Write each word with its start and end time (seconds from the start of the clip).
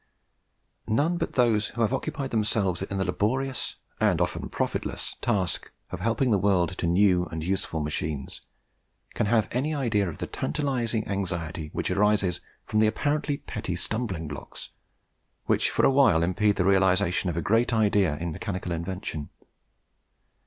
None 0.87 1.17
but 1.19 1.33
those 1.33 1.67
who 1.67 1.81
have 1.83 1.93
occupied 1.93 2.31
themselves 2.31 2.81
in 2.81 2.97
the 2.97 3.05
laborious 3.05 3.75
and 3.99 4.19
often 4.19 4.49
profitless 4.49 5.15
task 5.21 5.69
of 5.91 5.99
helping 5.99 6.31
the 6.31 6.39
world 6.39 6.75
to 6.79 6.87
new 6.87 7.25
and 7.25 7.43
useful 7.45 7.81
machines 7.81 8.41
can 9.13 9.27
have 9.27 9.47
any 9.51 9.75
idea 9.75 10.09
of 10.09 10.17
the 10.17 10.25
tantalizing 10.25 11.07
anxiety 11.07 11.69
which 11.71 11.91
arises 11.91 12.41
from 12.65 12.79
the 12.79 12.87
apparently 12.87 13.37
petty 13.37 13.75
stumbling 13.75 14.27
blocks 14.27 14.71
which 15.45 15.69
for 15.69 15.85
awhile 15.85 16.23
impede 16.23 16.55
the 16.55 16.65
realization 16.65 17.29
of 17.29 17.37
a 17.37 17.41
great 17.43 17.71
idea 17.71 18.17
in 18.17 18.31
mechanical 18.31 18.71
invention. 18.71 19.29